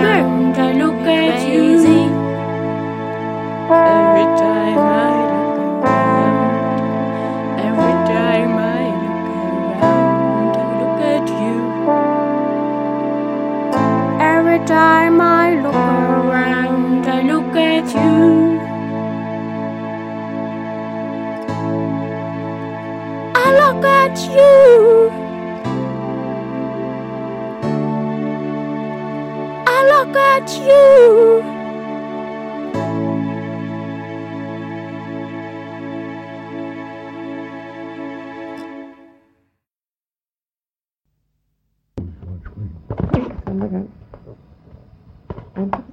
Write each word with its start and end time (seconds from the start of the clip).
look 0.00 0.31
look 30.04 30.16
at 30.16 30.50
you. 30.58 31.42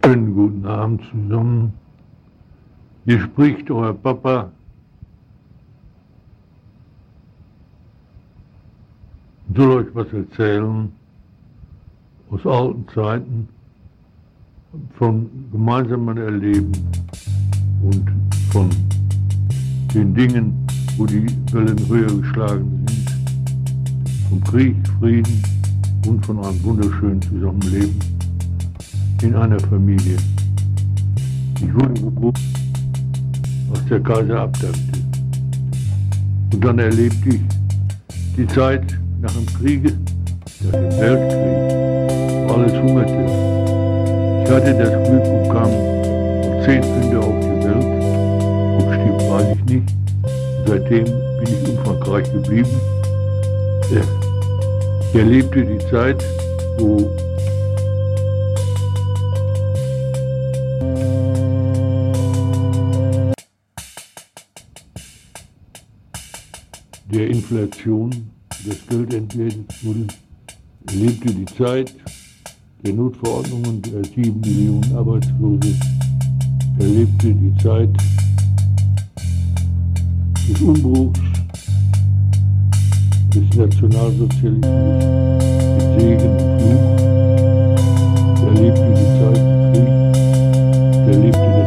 Schönen 0.04 0.34
guten 0.34 0.66
Abend 0.66 1.04
zusammen. 1.12 1.74
Hier 3.06 3.22
spricht 3.22 3.70
euer 3.70 3.94
Papa. 3.94 4.52
Ich 9.50 9.56
soll 9.56 9.72
euch 9.72 9.94
was 9.94 10.12
erzählen 10.14 10.92
aus 12.32 12.46
alten 12.46 12.88
Zeiten, 12.94 13.50
von 14.98 15.30
gemeinsamen 15.52 16.18
Erleben 16.18 16.72
und 17.82 18.06
von 18.52 18.70
den 19.94 20.14
Dingen, 20.14 20.54
wo 20.98 21.06
die 21.06 21.26
Wellen 21.52 21.88
höher 21.88 22.14
geschlagen 22.22 22.86
sind, 22.88 23.10
vom 24.30 24.44
Krieg, 24.44 24.76
Frieden 25.00 25.44
und 26.08 26.26
von 26.26 26.44
einem 26.44 26.64
wunderschönen 26.64 27.22
Zusammenleben 27.22 27.96
in 29.22 29.36
einer 29.36 29.60
Familie. 29.60 30.18
Ich 31.56 31.74
wurde 31.74 31.94
geboren, 31.94 32.34
als 33.72 33.86
der 33.86 34.00
Kaiser 34.02 34.42
abdankte. 34.42 35.00
Und 36.54 36.64
dann 36.64 36.80
erlebte 36.80 37.30
ich 37.30 37.42
die 38.38 38.48
Zeit 38.48 38.98
nach 39.22 39.32
dem 39.34 39.46
Kriege, 39.46 39.94
nach 40.64 40.72
dem 40.72 41.00
Weltkrieg, 41.00 42.48
wo 42.48 42.54
alles 42.54 42.74
hungerte. 42.74 43.19
Hatte 44.60 44.74
das 44.74 44.92
Glück 45.08 45.24
und 45.24 45.50
kam 45.54 45.72
zehn 46.66 46.82
Kinder 46.82 47.20
auf 47.20 47.40
die 47.40 47.64
Welt. 47.64 47.86
Ob 48.78 48.94
stimmt, 48.94 49.30
weiß 49.30 49.56
ich 49.56 49.64
nicht. 49.74 49.96
Seitdem 50.66 51.06
bin 51.06 51.44
ich 51.46 51.70
in 51.70 51.78
Frankreich 51.78 52.30
geblieben. 52.34 52.70
Ja. 53.90 54.02
Ich 55.08 55.16
erlebte 55.16 55.64
die 55.64 55.80
Zeit, 55.90 56.22
wo 56.78 57.10
der 67.14 67.28
Inflation 67.28 68.30
des 68.68 68.86
Geldentgeltes 68.90 69.84
null 69.84 70.08
erlebte 70.90 71.34
die 71.34 71.46
Zeit 71.46 71.94
der 72.84 72.94
Notverordnungen 72.94 73.82
der 73.82 74.04
sieben 74.06 74.40
Millionen 74.40 74.96
Arbeitslose, 74.96 75.76
erlebte 76.80 77.34
die 77.34 77.54
Zeit 77.62 77.90
des 80.48 80.62
Umbruchs 80.62 81.20
des 83.36 83.58
Nationalsozialismus 83.58 84.64
mit 85.76 86.00
Segen 86.00 86.32
und 86.38 86.62
Fluch, 86.62 86.88
erlebte 88.48 88.90
die 88.96 89.10
Zeit 89.20 89.44
des 89.44 89.60
Kriegs, 89.74 90.20
erlebte 91.08 91.59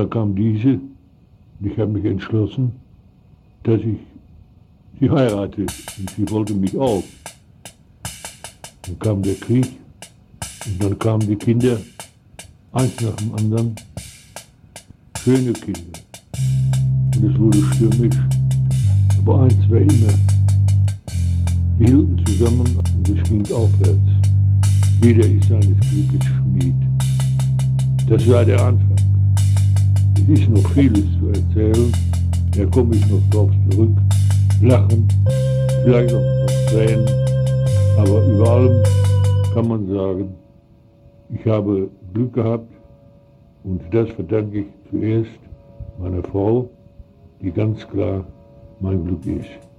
da 0.00 0.06
kam 0.06 0.34
diese, 0.34 0.80
und 1.60 1.70
ich 1.70 1.78
habe 1.78 1.92
mich 1.92 2.06
entschlossen, 2.06 2.72
dass 3.64 3.80
ich 3.80 3.98
sie 4.98 5.10
heirate. 5.10 5.60
Und 5.62 6.10
sie 6.16 6.30
wollte 6.30 6.54
mich 6.54 6.74
auch. 6.78 7.04
Dann 8.82 8.98
kam 8.98 9.22
der 9.22 9.34
Krieg 9.34 9.68
und 10.66 10.82
dann 10.82 10.98
kamen 10.98 11.26
die 11.28 11.36
Kinder, 11.36 11.78
eins 12.72 12.98
nach 13.02 13.14
dem 13.16 13.34
anderen, 13.34 13.76
schöne 15.22 15.52
Kinder. 15.52 16.00
Und 17.16 17.24
es 17.24 17.38
wurde 17.38 17.58
stürmisch. 17.74 18.16
Aber 19.18 19.42
eins 19.42 19.68
war 19.68 19.80
immer, 19.80 20.14
wir 21.76 21.88
hielten 21.88 22.24
zusammen 22.24 22.78
und 22.78 23.08
es 23.08 23.28
ging 23.28 23.44
aufwärts. 23.52 24.10
Jeder 25.02 25.26
ist 25.26 25.48
seines 25.48 25.78
Glückes 25.90 26.26
Schmied. 26.26 26.74
Das 28.08 28.26
war 28.28 28.44
der 28.46 28.64
Anfang. 28.64 28.89
Ist 30.30 30.48
noch 30.48 30.64
vieles 30.70 31.04
zu 31.18 31.26
erzählen, 31.26 31.92
da 32.56 32.64
komme 32.66 32.94
ich 32.94 33.04
noch 33.08 33.20
drauf 33.30 33.50
zurück. 33.68 33.90
Lachen, 34.62 35.08
vielleicht 35.82 36.14
auch 36.14 36.20
noch 36.20 36.70
Tränen, 36.70 37.08
aber 37.98 38.24
über 38.26 38.48
allem 38.48 38.82
kann 39.52 39.66
man 39.66 39.88
sagen, 39.88 40.32
ich 41.30 41.44
habe 41.46 41.90
Glück 42.14 42.32
gehabt 42.34 42.72
und 43.64 43.82
das 43.90 44.08
verdanke 44.10 44.60
ich 44.60 44.66
zuerst 44.88 45.40
meiner 45.98 46.22
Frau, 46.22 46.70
die 47.42 47.50
ganz 47.50 47.84
klar 47.88 48.24
mein 48.78 49.04
Glück 49.04 49.26
ist. 49.26 49.69